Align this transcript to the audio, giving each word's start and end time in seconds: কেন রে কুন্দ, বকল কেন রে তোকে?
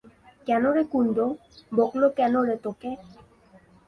কেন 0.47 0.63
রে 0.71 0.83
কুন্দ, 0.91 1.17
বকল 1.71 2.01
কেন 2.17 2.33
রে 2.47 2.55
তোকে? 2.63 2.89